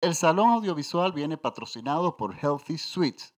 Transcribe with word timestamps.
El 0.00 0.14
salón 0.14 0.50
audiovisual 0.50 1.10
viene 1.10 1.36
patrocinado 1.36 2.16
por 2.16 2.36
Healthy 2.36 2.78
Sweets. 2.78 3.34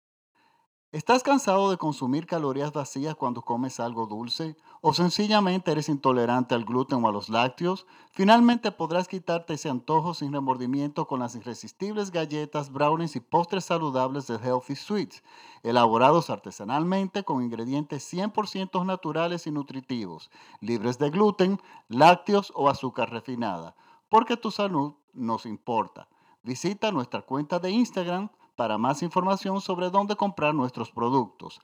¿Estás 0.92 1.24
cansado 1.24 1.72
de 1.72 1.78
consumir 1.78 2.26
calorías 2.28 2.74
vacías 2.74 3.16
cuando 3.16 3.44
comes 3.44 3.80
algo 3.80 4.08
dulce? 4.08 4.58
¿O 4.82 4.94
sencillamente 4.94 5.72
eres 5.72 5.88
intolerante 5.88 6.56
al 6.56 6.66
gluten 6.66 7.02
o 7.02 7.08
a 7.08 7.14
los 7.14 7.30
lácteos? 7.30 7.88
Finalmente 8.12 8.74
podrás 8.74 9.08
quitarte 9.08 9.54
ese 9.54 9.70
antojo 9.70 10.14
sin 10.14 10.34
remordimiento 10.34 11.08
con 11.08 11.22
las 11.22 11.34
irresistibles 11.34 12.12
galletas, 12.12 12.74
brownies 12.74 13.16
y 13.16 13.22
postres 13.22 13.64
saludables 13.64 14.28
de 14.28 14.36
Healthy 14.36 14.76
Sweets, 14.76 15.24
elaborados 15.64 16.30
artesanalmente 16.30 17.24
con 17.24 17.42
ingredientes 17.42 18.04
100% 18.12 18.86
naturales 18.86 19.48
y 19.48 19.52
nutritivos, 19.52 20.30
libres 20.60 20.98
de 21.00 21.10
gluten, 21.10 21.62
lácteos 21.88 22.52
o 22.54 22.68
azúcar 22.68 23.12
refinada, 23.12 23.78
porque 24.10 24.36
tu 24.36 24.52
salud 24.52 24.96
nos 25.14 25.46
importa. 25.46 26.10
Visita 26.44 26.92
nuestra 26.92 27.22
cuenta 27.22 27.60
de 27.60 27.72
Instagram 27.72 28.30
para 28.56 28.78
más 28.78 29.02
información 29.04 29.62
sobre 29.62 29.90
dónde 29.90 30.16
comprar 30.16 30.54
nuestros 30.54 30.92
productos 30.92 31.60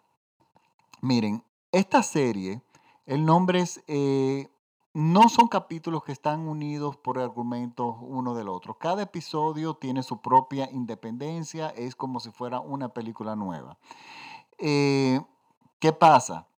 miren, 1.02 1.44
esta 1.72 2.02
serie, 2.02 2.62
el 3.06 3.24
nombre 3.24 3.60
es, 3.60 3.82
eh, 3.86 4.48
no 4.94 5.28
son 5.28 5.48
capítulos 5.48 6.02
que 6.02 6.12
están 6.12 6.48
unidos 6.48 6.96
por 6.96 7.18
argumentos 7.18 7.96
uno 8.00 8.34
del 8.34 8.48
otro. 8.48 8.78
Cada 8.78 9.02
episodio 9.02 9.74
tiene 9.74 10.02
su 10.02 10.20
propia 10.22 10.70
independencia, 10.70 11.68
es 11.70 11.94
como 11.94 12.20
si 12.20 12.30
fuera 12.30 12.60
una 12.60 12.88
película 12.88 13.36
nueva. 13.36 13.78
Eh, 14.56 15.20
¿Qué 15.78 15.92
pasa? 15.92 16.48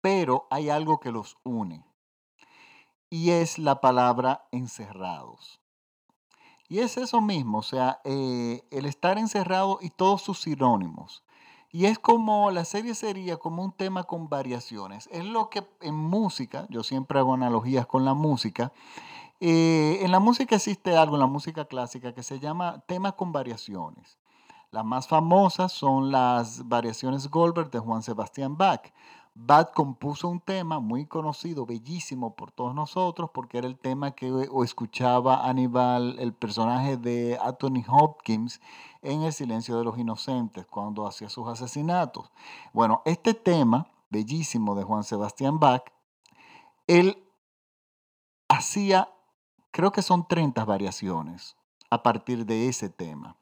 Pero 0.00 0.46
hay 0.50 0.70
algo 0.70 1.00
que 1.00 1.12
los 1.12 1.36
une 1.44 1.84
y 3.12 3.28
es 3.28 3.58
la 3.58 3.82
palabra 3.82 4.48
encerrados. 4.52 5.60
Y 6.66 6.78
es 6.78 6.96
eso 6.96 7.20
mismo, 7.20 7.58
o 7.58 7.62
sea, 7.62 8.00
eh, 8.04 8.64
el 8.70 8.86
estar 8.86 9.18
encerrado 9.18 9.78
y 9.82 9.90
todos 9.90 10.22
sus 10.22 10.40
sinónimos. 10.40 11.22
Y 11.70 11.84
es 11.84 11.98
como, 11.98 12.50
la 12.50 12.64
serie 12.64 12.94
sería 12.94 13.36
como 13.36 13.62
un 13.62 13.72
tema 13.72 14.04
con 14.04 14.30
variaciones. 14.30 15.10
Es 15.12 15.26
lo 15.26 15.50
que 15.50 15.62
en 15.82 15.94
música, 15.94 16.66
yo 16.70 16.82
siempre 16.82 17.18
hago 17.18 17.34
analogías 17.34 17.84
con 17.84 18.06
la 18.06 18.14
música, 18.14 18.72
eh, 19.40 19.98
en 20.00 20.10
la 20.10 20.18
música 20.18 20.56
existe 20.56 20.96
algo, 20.96 21.16
en 21.16 21.20
la 21.20 21.26
música 21.26 21.66
clásica, 21.66 22.14
que 22.14 22.22
se 22.22 22.40
llama 22.40 22.82
temas 22.86 23.12
con 23.12 23.30
variaciones. 23.30 24.16
Las 24.70 24.86
más 24.86 25.06
famosas 25.06 25.70
son 25.70 26.10
las 26.10 26.66
variaciones 26.66 27.28
Goldberg 27.28 27.70
de 27.70 27.78
Juan 27.78 28.02
Sebastián 28.02 28.56
Bach. 28.56 28.90
Bach 29.34 29.72
compuso 29.72 30.28
un 30.28 30.40
tema 30.40 30.78
muy 30.78 31.06
conocido, 31.06 31.64
bellísimo 31.64 32.36
por 32.36 32.52
todos 32.52 32.74
nosotros, 32.74 33.30
porque 33.32 33.58
era 33.58 33.66
el 33.66 33.78
tema 33.78 34.10
que 34.10 34.30
escuchaba 34.62 35.48
Aníbal, 35.48 36.18
el 36.18 36.34
personaje 36.34 36.98
de 36.98 37.38
Anthony 37.42 37.82
Hopkins, 37.88 38.60
en 39.00 39.22
El 39.22 39.32
silencio 39.32 39.78
de 39.78 39.84
los 39.84 39.98
inocentes, 39.98 40.66
cuando 40.66 41.06
hacía 41.06 41.30
sus 41.30 41.48
asesinatos. 41.48 42.30
Bueno, 42.74 43.00
este 43.06 43.32
tema, 43.32 43.86
bellísimo 44.10 44.74
de 44.74 44.84
Juan 44.84 45.02
Sebastián 45.02 45.58
Bach, 45.58 45.82
él 46.86 47.16
hacía, 48.48 49.08
creo 49.70 49.92
que 49.92 50.02
son 50.02 50.28
30 50.28 50.62
variaciones 50.66 51.56
a 51.88 52.02
partir 52.02 52.44
de 52.44 52.68
ese 52.68 52.90
tema. 52.90 53.36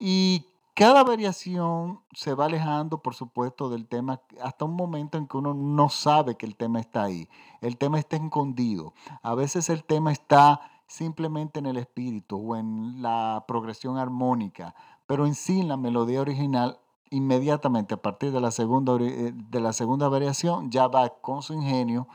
Y 0.00 0.46
cada 0.78 1.02
variación 1.02 2.02
se 2.12 2.34
va 2.34 2.44
alejando, 2.44 3.02
por 3.02 3.16
supuesto, 3.16 3.68
del 3.68 3.88
tema 3.88 4.22
hasta 4.40 4.64
un 4.64 4.76
momento 4.76 5.18
en 5.18 5.26
que 5.26 5.36
uno 5.36 5.52
no 5.52 5.88
sabe 5.88 6.36
que 6.36 6.46
el 6.46 6.54
tema 6.54 6.78
está 6.78 7.02
ahí. 7.02 7.28
El 7.60 7.76
tema 7.76 7.98
está 7.98 8.14
escondido. 8.14 8.94
A 9.24 9.34
veces 9.34 9.70
el 9.70 9.82
tema 9.82 10.12
está 10.12 10.60
simplemente 10.86 11.58
en 11.58 11.66
el 11.66 11.78
espíritu 11.78 12.36
o 12.36 12.54
en 12.54 13.02
la 13.02 13.44
progresión 13.48 13.98
armónica, 13.98 14.76
pero 15.08 15.26
en 15.26 15.34
sí 15.34 15.64
la 15.64 15.76
melodía 15.76 16.20
original 16.20 16.78
inmediatamente 17.10 17.94
a 17.94 18.00
partir 18.00 18.30
de 18.30 18.40
la 18.40 18.52
segunda, 18.52 18.94
eh, 19.00 19.32
de 19.34 19.60
la 19.60 19.72
segunda 19.72 20.08
variación 20.08 20.70
ya 20.70 20.86
va 20.86 21.08
con 21.08 21.42
su 21.42 21.54
ingenio, 21.54 22.06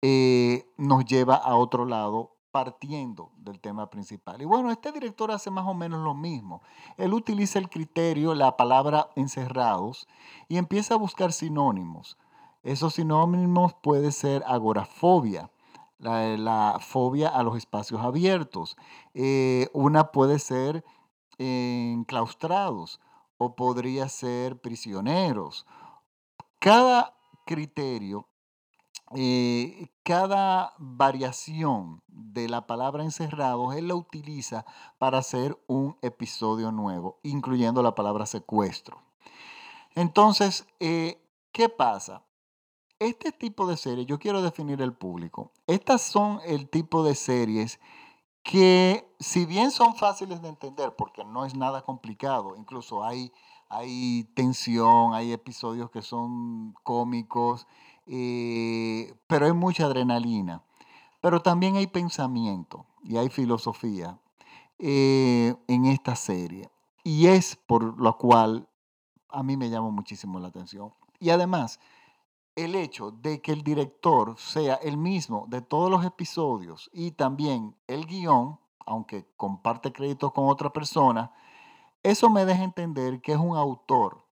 eh, 0.00 0.64
nos 0.78 1.04
lleva 1.04 1.34
a 1.34 1.54
otro 1.54 1.84
lado 1.84 2.39
partiendo 2.50 3.32
del 3.36 3.60
tema 3.60 3.90
principal. 3.90 4.40
Y 4.42 4.44
bueno, 4.44 4.70
este 4.70 4.92
director 4.92 5.30
hace 5.30 5.50
más 5.50 5.66
o 5.66 5.74
menos 5.74 6.02
lo 6.02 6.14
mismo. 6.14 6.62
Él 6.96 7.14
utiliza 7.14 7.58
el 7.58 7.68
criterio, 7.68 8.34
la 8.34 8.56
palabra 8.56 9.10
encerrados, 9.16 10.08
y 10.48 10.56
empieza 10.56 10.94
a 10.94 10.98
buscar 10.98 11.32
sinónimos. 11.32 12.18
Esos 12.62 12.94
sinónimos 12.94 13.74
puede 13.74 14.12
ser 14.12 14.42
agorafobia, 14.46 15.50
la, 15.98 16.78
fobia 16.80 17.28
a 17.28 17.42
los 17.42 17.56
espacios 17.56 18.00
abiertos. 18.00 18.76
Eh, 19.14 19.68
una 19.72 20.12
puede 20.12 20.38
ser 20.38 20.84
enclaustrados 21.38 23.00
o 23.38 23.54
podría 23.54 24.08
ser 24.08 24.60
prisioneros. 24.60 25.66
Cada 26.58 27.14
criterio 27.46 28.26
eh, 29.12 29.88
cada 30.04 30.72
variación 30.78 32.00
de 32.32 32.48
la 32.48 32.66
palabra 32.66 33.02
encerrados, 33.04 33.74
él 33.74 33.88
la 33.88 33.94
utiliza 33.94 34.64
para 34.98 35.18
hacer 35.18 35.58
un 35.66 35.96
episodio 36.02 36.72
nuevo, 36.72 37.18
incluyendo 37.22 37.82
la 37.82 37.94
palabra 37.94 38.26
secuestro. 38.26 39.02
Entonces, 39.94 40.66
eh, 40.78 41.20
¿qué 41.52 41.68
pasa? 41.68 42.22
Este 42.98 43.32
tipo 43.32 43.66
de 43.66 43.76
series, 43.76 44.06
yo 44.06 44.18
quiero 44.18 44.42
definir 44.42 44.82
el 44.82 44.92
público. 44.92 45.52
Estas 45.66 46.02
son 46.02 46.40
el 46.44 46.68
tipo 46.68 47.02
de 47.02 47.14
series 47.14 47.80
que, 48.42 49.08
si 49.18 49.46
bien 49.46 49.70
son 49.70 49.96
fáciles 49.96 50.42
de 50.42 50.48
entender, 50.48 50.94
porque 50.96 51.24
no 51.24 51.44
es 51.44 51.54
nada 51.54 51.82
complicado, 51.82 52.54
incluso 52.56 53.02
hay, 53.02 53.32
hay 53.68 54.24
tensión, 54.34 55.14
hay 55.14 55.32
episodios 55.32 55.90
que 55.90 56.02
son 56.02 56.74
cómicos, 56.82 57.66
eh, 58.06 59.14
pero 59.26 59.46
hay 59.46 59.52
mucha 59.52 59.86
adrenalina. 59.86 60.62
Pero 61.20 61.40
también 61.42 61.76
hay 61.76 61.86
pensamiento 61.86 62.86
y 63.02 63.16
hay 63.16 63.28
filosofía 63.28 64.18
eh, 64.78 65.54
en 65.68 65.84
esta 65.86 66.16
serie. 66.16 66.70
Y 67.04 67.26
es 67.26 67.56
por 67.56 68.00
lo 68.00 68.16
cual 68.16 68.68
a 69.28 69.42
mí 69.42 69.56
me 69.56 69.70
llama 69.70 69.90
muchísimo 69.90 70.38
la 70.40 70.48
atención. 70.48 70.92
Y 71.18 71.30
además, 71.30 71.80
el 72.56 72.74
hecho 72.74 73.10
de 73.10 73.40
que 73.40 73.52
el 73.52 73.62
director 73.62 74.36
sea 74.38 74.74
el 74.76 74.96
mismo 74.96 75.46
de 75.48 75.62
todos 75.62 75.90
los 75.90 76.04
episodios 76.04 76.90
y 76.92 77.12
también 77.12 77.76
el 77.86 78.06
guion, 78.06 78.58
aunque 78.86 79.26
comparte 79.36 79.92
créditos 79.92 80.32
con 80.32 80.48
otra 80.48 80.72
persona, 80.72 81.32
eso 82.02 82.30
me 82.30 82.44
deja 82.44 82.64
entender 82.64 83.20
que 83.20 83.32
es 83.32 83.38
un 83.38 83.56
autor. 83.56 84.26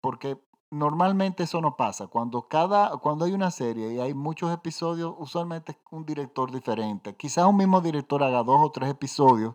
Porque 0.00 0.38
normalmente 0.74 1.44
eso 1.44 1.60
no 1.60 1.76
pasa. 1.76 2.08
Cuando, 2.08 2.48
cada, 2.48 2.96
cuando 2.98 3.24
hay 3.24 3.32
una 3.32 3.50
serie 3.50 3.92
y 3.94 4.00
hay 4.00 4.12
muchos 4.14 4.52
episodios, 4.52 5.14
usualmente 5.18 5.72
es 5.72 5.78
un 5.90 6.04
director 6.04 6.50
diferente. 6.50 7.14
Quizás 7.14 7.46
un 7.46 7.56
mismo 7.56 7.80
director 7.80 8.22
haga 8.22 8.42
dos 8.42 8.60
o 8.60 8.70
tres 8.70 8.90
episodios, 8.90 9.54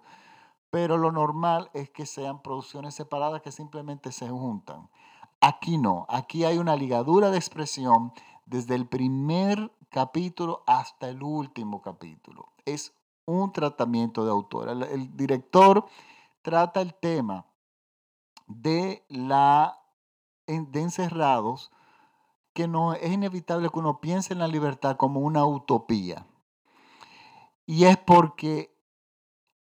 pero 0.69 0.97
lo 0.97 1.11
normal 1.11 1.69
es 1.73 1.89
que 1.89 2.05
sean 2.05 2.41
producciones 2.41 2.95
separadas 2.95 3.41
que 3.41 3.51
simplemente 3.51 4.11
se 4.11 4.29
juntan. 4.29 4.89
Aquí 5.41 5.77
no, 5.77 6.05
aquí 6.09 6.45
hay 6.45 6.57
una 6.57 6.75
ligadura 6.75 7.31
de 7.31 7.37
expresión 7.37 8.13
desde 8.45 8.75
el 8.75 8.87
primer 8.87 9.71
capítulo 9.89 10.63
hasta 10.67 11.09
el 11.09 11.21
último 11.21 11.81
capítulo. 11.81 12.53
Es 12.65 12.93
un 13.25 13.51
tratamiento 13.51 14.23
de 14.23 14.31
autor. 14.31 14.69
El, 14.69 15.15
director 15.15 15.85
trata 16.41 16.81
el 16.81 16.93
tema 16.93 17.45
de 18.47 19.05
la 19.09 19.79
de 20.49 20.81
encerrados 20.81 21.71
que 22.53 22.67
no 22.67 22.93
es 22.93 23.11
inevitable 23.11 23.69
que 23.69 23.79
uno 23.79 24.01
piense 24.01 24.33
en 24.33 24.39
la 24.39 24.47
libertad 24.47 24.97
como 24.97 25.21
una 25.21 25.45
utopía. 25.45 26.25
Y 27.65 27.85
es 27.85 27.97
porque 27.97 28.75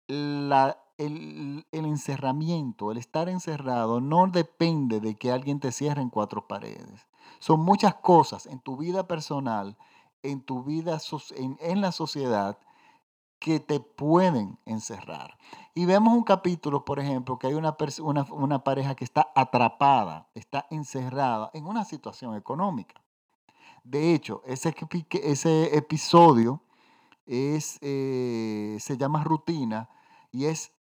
la, 0.08 0.80
el, 0.98 1.66
encerramiento, 1.72 2.92
el 2.92 2.98
estar 2.98 3.28
encerrado, 3.28 4.00
no 4.02 4.28
depende 4.28 5.00
de 5.00 5.16
que 5.16 5.32
alguien 5.32 5.60
te 5.60 5.72
cierre 5.72 6.02
en 6.02 6.10
cuatro 6.10 6.48
paredes. 6.48 7.08
Son 7.40 7.60
muchas 7.60 7.96
cosas 7.96 8.46
en 8.46 8.60
tu 8.60 8.78
vida 8.78 9.08
personal, 9.08 9.78
en 10.24 10.42
tu 10.42 10.64
vida 10.64 11.00
en 11.38 11.82
la 11.82 11.92
sociedad, 11.92 12.58
que 13.40 13.60
te 13.60 13.80
pueden 13.80 14.58
encerrar. 14.66 15.38
Y 15.74 15.86
vemos 15.86 16.14
un 16.14 16.24
capítulo, 16.24 16.86
por 16.86 17.00
ejemplo, 17.00 17.38
que 17.38 17.48
hay 17.48 17.54
una, 17.54 17.76
una, 18.32 18.64
pareja 18.64 18.96
que 18.96 19.04
está 19.04 19.32
atrapada, 19.36 20.28
está 20.34 20.66
encerrada 20.72 21.52
en 21.54 21.66
una 21.66 21.86
situación 21.86 22.36
económica. 22.36 23.04
De 23.84 24.14
hecho, 24.14 24.42
ese, 24.46 24.76
ese 25.12 25.78
episodio 25.78 26.62
es, 27.26 27.78
eh, 27.82 28.78
se 28.80 28.98
llama 28.98 29.24
rutina 29.24 29.90
y 30.32 30.46
es 30.46 30.74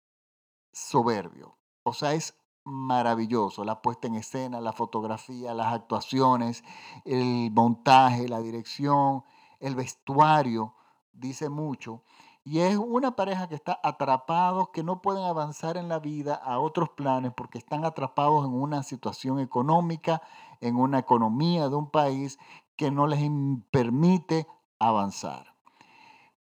soberbio. 0.72 1.56
O 1.82 1.92
sea, 1.92 2.14
es 2.14 2.34
maravilloso. 2.64 3.64
La 3.64 3.80
puesta 3.80 4.08
en 4.08 4.16
escena, 4.16 4.60
la 4.60 4.72
fotografía, 4.72 5.54
las 5.54 5.72
actuaciones, 5.72 6.64
el 7.04 7.50
montaje, 7.52 8.28
la 8.28 8.40
dirección, 8.40 9.24
el 9.60 9.74
vestuario, 9.74 10.74
dice 11.12 11.48
mucho. 11.48 12.02
Y 12.48 12.60
es 12.60 12.76
una 12.76 13.16
pareja 13.16 13.48
que 13.48 13.56
está 13.56 13.80
atrapados, 13.82 14.68
que 14.68 14.84
no 14.84 15.02
pueden 15.02 15.24
avanzar 15.24 15.76
en 15.76 15.88
la 15.88 15.98
vida 15.98 16.36
a 16.36 16.60
otros 16.60 16.90
planes 16.90 17.32
porque 17.36 17.58
están 17.58 17.84
atrapados 17.84 18.46
en 18.46 18.54
una 18.54 18.84
situación 18.84 19.40
económica, 19.40 20.22
en 20.60 20.76
una 20.76 21.00
economía 21.00 21.68
de 21.68 21.74
un 21.74 21.90
país 21.90 22.38
que 22.76 22.92
no 22.92 23.08
les 23.08 23.28
permite 23.72 24.46
avanzar. 24.78 25.56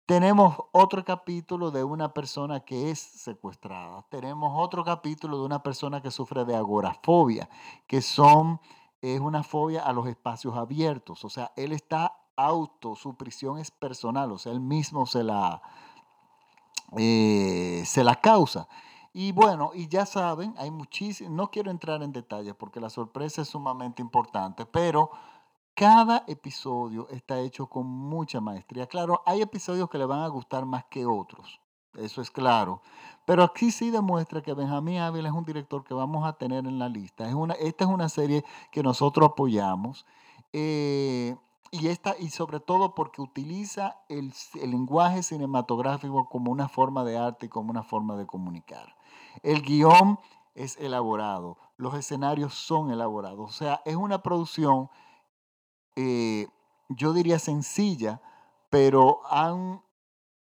Tenemos 0.04 0.58
otro 0.72 1.02
capítulo 1.06 1.70
de 1.70 1.84
una 1.84 2.12
persona 2.12 2.60
que 2.60 2.90
es 2.90 2.98
secuestrada. 2.98 4.04
Tenemos 4.10 4.52
otro 4.54 4.84
capítulo 4.84 5.38
de 5.38 5.46
una 5.46 5.62
persona 5.62 6.02
que 6.02 6.10
sufre 6.10 6.44
de 6.44 6.54
agorafobia, 6.54 7.48
que 7.86 8.02
son, 8.02 8.60
es 9.00 9.20
una 9.20 9.42
fobia 9.42 9.82
a 9.82 9.94
los 9.94 10.06
espacios 10.06 10.54
abiertos. 10.54 11.24
O 11.24 11.30
sea, 11.30 11.52
él 11.56 11.72
está 11.72 12.18
auto, 12.36 12.94
su 12.94 13.16
prisión 13.16 13.58
es 13.58 13.70
personal, 13.70 14.32
o 14.32 14.38
sea, 14.38 14.52
él 14.52 14.60
mismo 14.60 15.06
se 15.06 15.22
la, 15.22 15.62
eh, 16.96 17.82
se 17.86 18.04
la 18.04 18.16
causa. 18.16 18.68
Y 19.12 19.32
bueno, 19.32 19.70
y 19.74 19.86
ya 19.88 20.06
saben, 20.06 20.54
hay 20.58 20.70
muchísimos, 20.70 21.32
no 21.32 21.50
quiero 21.50 21.70
entrar 21.70 22.02
en 22.02 22.12
detalles 22.12 22.54
porque 22.56 22.80
la 22.80 22.90
sorpresa 22.90 23.42
es 23.42 23.48
sumamente 23.48 24.02
importante, 24.02 24.66
pero 24.66 25.10
cada 25.74 26.24
episodio 26.26 27.08
está 27.10 27.38
hecho 27.40 27.66
con 27.68 27.86
mucha 27.86 28.40
maestría. 28.40 28.86
Claro, 28.86 29.22
hay 29.24 29.40
episodios 29.40 29.88
que 29.88 29.98
le 29.98 30.04
van 30.04 30.20
a 30.20 30.28
gustar 30.28 30.66
más 30.66 30.84
que 30.86 31.06
otros, 31.06 31.60
eso 31.96 32.20
es 32.22 32.30
claro. 32.30 32.82
Pero 33.24 33.42
aquí 33.42 33.70
sí 33.70 33.90
demuestra 33.90 34.42
que 34.42 34.52
Benjamín 34.52 34.98
Ávila 34.98 35.28
es 35.28 35.34
un 35.34 35.44
director 35.44 35.84
que 35.84 35.94
vamos 35.94 36.26
a 36.26 36.34
tener 36.34 36.66
en 36.66 36.78
la 36.78 36.88
lista. 36.88 37.26
Es 37.26 37.34
una, 37.34 37.54
esta 37.54 37.84
es 37.84 37.90
una 37.90 38.08
serie 38.08 38.44
que 38.70 38.82
nosotros 38.82 39.30
apoyamos. 39.30 40.04
Eh, 40.52 41.36
y, 41.78 41.88
esta, 41.88 42.14
y 42.18 42.30
sobre 42.30 42.60
todo 42.60 42.94
porque 42.94 43.22
utiliza 43.22 43.98
el, 44.08 44.32
el, 44.60 44.70
lenguaje 44.70 45.22
cinematográfico 45.22 46.28
como 46.28 46.52
una 46.52 46.68
forma 46.68 47.04
de 47.04 47.18
arte 47.18 47.46
y 47.46 47.48
como 47.48 47.70
una 47.70 47.82
forma 47.82 48.16
de 48.16 48.26
comunicar. 48.26 48.96
El 49.42 49.62
guion 49.62 50.18
es 50.54 50.76
elaborado, 50.78 51.58
los 51.76 51.94
escenarios 51.94 52.54
son 52.54 52.90
elaborados, 52.90 53.50
o 53.50 53.52
sea, 53.52 53.82
es 53.84 53.96
una 53.96 54.22
producción 54.22 54.88
eh, 55.96 56.48
yo 56.88 57.12
diría 57.12 57.38
sencilla, 57.38 58.20
pero 58.70 59.20
han 59.30 59.82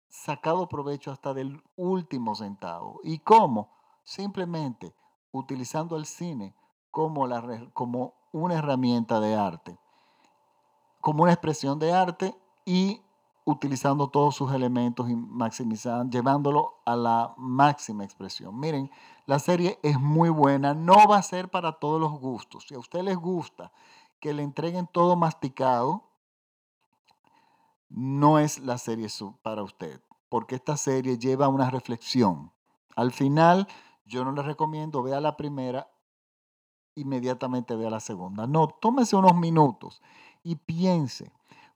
sacado 0.10 0.68
provecho 0.68 1.12
hasta 1.12 1.34
del 1.34 1.62
último 1.76 2.36
centavo. 2.36 3.00
¿Y 3.04 3.20
cómo? 3.20 3.72
Simplemente 4.04 4.94
utilizando 5.32 5.98
el 5.98 6.06
cine 6.06 6.56
como, 6.92 7.28
la, 7.28 7.70
como 7.74 8.16
una 8.32 8.56
herramienta 8.56 9.20
de 9.20 9.36
arte, 9.36 9.80
como 11.07 11.24
una 11.24 11.31
expresión 11.31 11.80
de 11.80 11.94
arte 11.94 12.36
y 12.65 13.01
utilizando 13.45 14.09
todos 14.09 14.36
sus 14.36 14.51
elementos 14.51 15.09
y 15.09 15.15
maximizando, 15.15 16.12
llevándolo 16.12 16.81
a 16.86 16.98
la 16.98 17.33
máxima 17.38 18.04
expresión. 18.04 18.59
Miren, 18.59 18.92
la 19.25 19.39
serie 19.39 19.80
es 19.83 19.98
muy 20.01 20.27
buena, 20.27 20.74
no 20.74 21.07
va 21.07 21.19
a 21.19 21.24
ser 21.24 21.48
para 21.48 21.71
todos 21.71 22.01
los 22.01 22.12
gustos. 22.19 22.65
Si 22.68 22.75
a 22.75 22.80
usted 22.80 23.04
les 23.04 23.15
gusta 23.15 23.71
que 24.19 24.33
le 24.33 24.44
entreguen 24.44 24.86
todo 24.86 25.15
masticado, 25.15 26.04
no 27.88 28.38
es 28.38 28.59
la 28.59 28.77
serie 28.77 29.07
para 29.42 29.63
usted, 29.63 30.01
porque 30.27 30.56
esta 30.56 30.75
serie 30.75 31.18
lleva 31.18 31.48
una 31.48 31.69
reflexión. 31.69 32.51
Al 32.98 33.13
final, 33.13 33.69
yo 34.04 34.25
no 34.25 34.33
le 34.33 34.42
recomiendo 34.42 35.04
vea 35.04 35.21
la 35.21 35.38
primera, 35.38 35.89
inmediatamente 36.95 37.77
vea 37.77 37.92
la 37.92 38.01
segunda. 38.01 38.45
No, 38.45 38.68
tómese 38.68 39.16
unos 39.16 39.35
minutos 39.37 40.02
y 40.47 40.56
piense, 40.56 41.30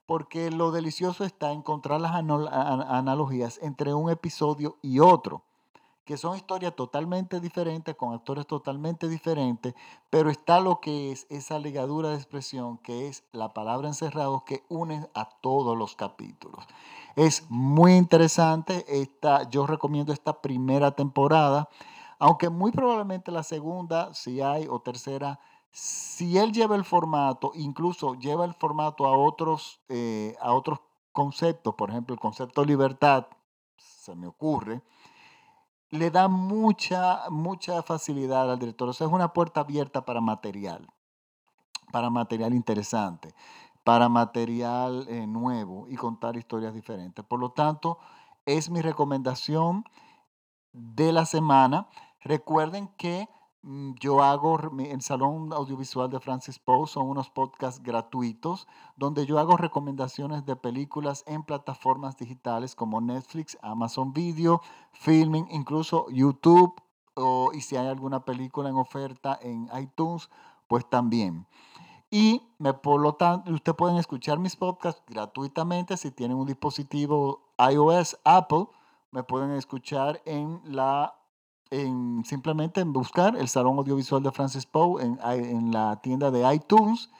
porque 0.06 0.50
lo 0.50 0.72
delicioso 0.72 1.24
está 1.24 1.52
encontrar 1.52 2.00
las 2.00 2.12
analogías 2.14 3.58
entre 3.62 3.92
un 3.92 4.10
episodio 4.10 4.78
y 4.80 4.98
otro 4.98 5.44
que 6.04 6.16
son 6.16 6.36
historias 6.36 6.74
totalmente 6.74 7.38
diferentes, 7.38 7.94
con 7.94 8.12
actores 8.12 8.46
totalmente 8.46 9.08
diferentes, 9.08 9.74
pero 10.10 10.30
está 10.30 10.58
lo 10.58 10.80
que 10.80 11.12
es 11.12 11.26
esa 11.30 11.58
ligadura 11.58 12.08
de 12.08 12.16
expresión, 12.16 12.78
que 12.78 13.06
es 13.06 13.22
la 13.30 13.52
palabra 13.52 13.86
encerrado, 13.86 14.44
que 14.44 14.64
une 14.68 15.06
a 15.14 15.28
todos 15.28 15.78
los 15.78 15.94
capítulos. 15.94 16.64
Es 17.14 17.46
muy 17.50 17.92
interesante, 17.92 18.84
esta, 18.88 19.48
yo 19.48 19.66
recomiendo 19.66 20.12
esta 20.12 20.40
primera 20.40 20.90
temporada, 20.90 21.68
aunque 22.18 22.48
muy 22.48 22.72
probablemente 22.72 23.30
la 23.30 23.44
segunda, 23.44 24.12
si 24.12 24.40
hay, 24.40 24.66
o 24.68 24.80
tercera, 24.80 25.38
si 25.72 26.36
él 26.38 26.52
lleva 26.52 26.76
el 26.76 26.84
formato, 26.84 27.52
incluso 27.54 28.14
lleva 28.14 28.44
el 28.44 28.54
formato 28.54 29.06
a 29.06 29.16
otros, 29.16 29.80
eh, 29.88 30.36
a 30.40 30.52
otros 30.52 30.80
conceptos, 31.12 31.74
por 31.74 31.90
ejemplo, 31.90 32.14
el 32.14 32.20
concepto 32.20 32.64
libertad, 32.64 33.26
se 33.78 34.14
me 34.14 34.26
ocurre, 34.26 34.82
le 35.88 36.10
da 36.10 36.28
mucha, 36.28 37.28
mucha 37.30 37.82
facilidad 37.82 38.50
al 38.50 38.58
director. 38.58 38.88
O 38.88 38.92
sea, 38.92 39.06
es 39.06 39.12
una 39.12 39.32
puerta 39.32 39.60
abierta 39.60 40.04
para 40.04 40.20
material, 40.20 40.86
para 41.90 42.10
material 42.10 42.54
interesante, 42.54 43.34
para 43.84 44.08
material 44.08 45.06
eh, 45.08 45.26
nuevo 45.26 45.86
y 45.88 45.96
contar 45.96 46.36
historias 46.36 46.74
diferentes. 46.74 47.24
Por 47.24 47.40
lo 47.40 47.52
tanto, 47.52 47.98
es 48.46 48.70
mi 48.70 48.80
recomendación 48.80 49.84
de 50.72 51.12
la 51.12 51.26
semana. 51.26 51.88
Recuerden 52.20 52.88
que 52.96 53.28
yo 53.62 54.22
hago 54.22 54.58
el 54.78 55.02
Salón 55.02 55.52
Audiovisual 55.52 56.10
de 56.10 56.18
Francis 56.18 56.58
Poe, 56.58 56.86
son 56.88 57.08
unos 57.08 57.30
podcasts 57.30 57.80
gratuitos 57.82 58.66
donde 58.96 59.24
yo 59.24 59.38
hago 59.38 59.56
recomendaciones 59.56 60.44
de 60.44 60.56
películas 60.56 61.22
en 61.26 61.44
plataformas 61.44 62.16
digitales 62.16 62.74
como 62.74 63.00
Netflix, 63.00 63.56
Amazon 63.62 64.12
Video, 64.12 64.60
Filming, 64.92 65.46
incluso 65.50 66.06
YouTube, 66.10 66.74
o, 67.14 67.50
y 67.52 67.60
si 67.60 67.76
hay 67.76 67.86
alguna 67.86 68.24
película 68.24 68.68
en 68.68 68.74
oferta 68.74 69.38
en 69.40 69.68
iTunes, 69.78 70.28
pues 70.66 70.88
también. 70.88 71.46
Y 72.10 72.42
me, 72.58 72.74
por 72.74 73.00
lo 73.00 73.14
tanto, 73.14 73.52
ustedes 73.52 73.76
pueden 73.76 73.96
escuchar 73.96 74.38
mis 74.38 74.56
podcasts 74.56 75.02
gratuitamente 75.06 75.96
si 75.96 76.10
tienen 76.10 76.36
un 76.36 76.46
dispositivo 76.46 77.40
iOS, 77.58 78.18
Apple, 78.24 78.66
me 79.12 79.22
pueden 79.22 79.52
escuchar 79.52 80.20
en 80.24 80.60
la 80.64 81.14
en, 81.72 82.22
simplemente 82.26 82.82
en 82.82 82.92
buscar 82.92 83.34
el 83.34 83.48
Salón 83.48 83.78
Audiovisual 83.78 84.22
de 84.22 84.30
Francis 84.30 84.66
Poe 84.66 85.02
en, 85.02 85.18
en 85.24 85.72
la 85.72 85.96
tienda 86.02 86.30
de 86.30 86.54
iTunes. 86.54 87.10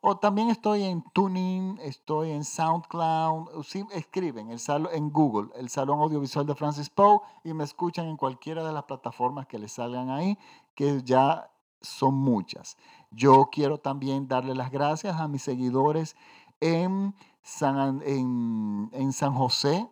O 0.00 0.16
también 0.16 0.48
estoy 0.48 0.84
en 0.84 1.02
Tuning, 1.12 1.80
estoy 1.82 2.30
en 2.30 2.44
SoundCloud. 2.44 3.48
Escriben 3.90 4.50
el 4.50 4.60
en 4.92 5.10
Google 5.10 5.50
el 5.56 5.68
Salón 5.68 5.98
Audiovisual 6.00 6.46
de 6.46 6.54
Francis 6.54 6.88
Poe 6.88 7.18
y 7.42 7.52
me 7.52 7.64
escuchan 7.64 8.06
en 8.06 8.16
cualquiera 8.16 8.64
de 8.64 8.72
las 8.72 8.84
plataformas 8.84 9.48
que 9.48 9.58
les 9.58 9.72
salgan 9.72 10.10
ahí, 10.10 10.38
que 10.76 11.02
ya 11.02 11.50
son 11.80 12.14
muchas. 12.14 12.76
Yo 13.10 13.48
quiero 13.50 13.78
también 13.78 14.28
darle 14.28 14.54
las 14.54 14.70
gracias 14.70 15.16
a 15.16 15.26
mis 15.26 15.42
seguidores 15.42 16.14
en 16.60 17.12
San, 17.42 18.02
en, 18.06 19.12
San 19.12 19.34
José, 19.34 19.88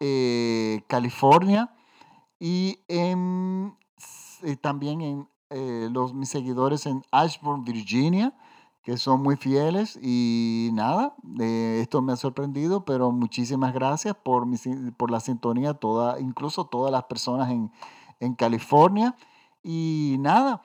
eh, 0.00 0.82
California, 0.88 1.75
y 2.38 2.80
eh, 2.88 4.56
también 4.60 5.00
en 5.00 5.28
eh, 5.50 5.88
los, 5.90 6.14
mis 6.14 6.28
seguidores 6.28 6.86
en 6.86 7.02
Ashburn, 7.10 7.64
Virginia, 7.64 8.34
que 8.82 8.96
son 8.98 9.22
muy 9.22 9.36
fieles. 9.36 9.98
Y 10.02 10.70
nada, 10.72 11.14
esto 11.38 12.02
me 12.02 12.12
ha 12.12 12.16
sorprendido, 12.16 12.84
pero 12.84 13.10
muchísimas 13.12 13.72
gracias 13.72 14.14
por, 14.16 14.46
por 14.96 15.10
la 15.10 15.20
sintonía, 15.20 15.74
toda, 15.74 16.20
incluso 16.20 16.66
todas 16.66 16.92
las 16.92 17.04
personas 17.04 17.50
en, 17.50 17.72
en 18.20 18.34
California. 18.34 19.16
Y 19.62 20.16
nada, 20.20 20.62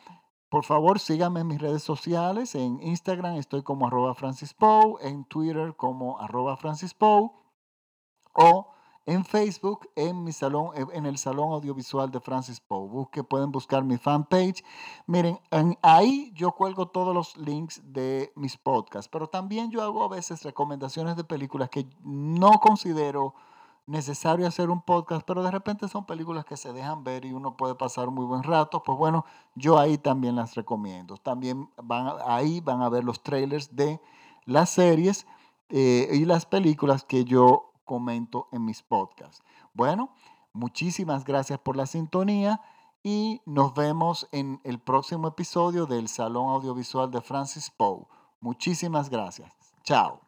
por 0.50 0.66
favor, 0.66 1.00
síganme 1.00 1.40
en 1.40 1.48
mis 1.48 1.62
redes 1.62 1.82
sociales. 1.82 2.56
En 2.56 2.82
Instagram 2.82 3.36
estoy 3.38 3.64
como 3.64 3.88
arroba 3.88 4.14
Francis 4.16 4.56
en 5.02 5.24
Twitter 5.26 5.76
como 5.76 6.20
arroba 6.20 6.58
Francis 6.58 6.96
o 8.34 8.68
en 9.12 9.26
Facebook 9.26 9.90
en 9.96 10.24
mi 10.24 10.32
salón, 10.32 10.72
en 10.94 11.06
el 11.06 11.18
Salón 11.18 11.52
Audiovisual 11.52 12.10
de 12.12 12.22
Francis 12.22 12.62
Poe. 12.62 12.88
Busque, 12.88 13.24
pueden 13.24 13.52
buscar 13.52 13.84
mi 13.84 13.98
fanpage. 13.98 14.64
Miren, 15.06 15.38
ahí 15.82 16.32
yo 16.34 16.54
cuelgo 16.54 16.88
todos 16.88 17.14
los 17.14 17.36
links 17.36 17.82
de 17.84 18.32
mis 18.36 18.56
podcasts, 18.58 19.10
pero 19.12 19.28
también 19.28 19.70
yo 19.70 19.82
hago 19.82 20.04
a 20.04 20.08
veces 20.08 20.44
recomendaciones 20.44 21.18
de 21.18 21.26
películas 21.26 21.70
que 21.70 21.86
no 22.04 22.52
considero 22.62 23.36
necesario 23.86 24.48
hacer 24.48 24.70
un 24.70 24.82
podcast, 24.82 25.24
pero 25.28 25.44
de 25.44 25.52
repente 25.52 25.90
son 25.90 26.06
películas 26.06 26.46
que 26.46 26.56
se 26.56 26.72
dejan 26.72 27.04
ver 27.04 27.26
y 27.26 27.34
uno 27.34 27.58
puede 27.58 27.76
pasar 27.76 28.10
muy 28.12 28.26
buen 28.26 28.44
rato, 28.44 28.82
pues 28.82 28.98
bueno, 28.98 29.26
yo 29.56 29.78
ahí 29.78 29.98
también 29.98 30.38
las 30.38 30.56
recomiendo. 30.56 31.18
También 31.18 31.70
van, 31.84 32.16
ahí 32.26 32.62
van 32.62 32.82
a 32.82 32.88
ver 32.88 33.04
los 33.04 33.22
trailers 33.22 33.76
de 33.76 34.00
las 34.46 34.70
series 34.70 35.28
eh, 35.68 36.08
y 36.14 36.24
las 36.24 36.46
películas 36.46 37.04
que 37.04 37.26
yo 37.26 37.71
comento 37.92 38.48
en 38.54 38.64
mis 38.64 38.82
podcasts. 38.82 39.44
Bueno, 39.74 40.12
muchísimas 40.54 41.26
gracias 41.26 41.60
por 41.60 41.76
la 41.76 41.86
sintonía 41.86 42.62
y 43.04 43.42
nos 43.46 43.74
vemos 43.74 44.30
en 44.32 44.62
el 44.64 44.80
próximo 44.80 45.28
episodio 45.28 45.86
del 45.88 46.08
Salón 46.08 46.48
Audiovisual 46.54 47.12
de 47.12 47.20
Francis 47.20 47.70
Poe. 47.70 48.06
Muchísimas 48.40 49.10
gracias. 49.10 49.52
Chao. 49.84 50.22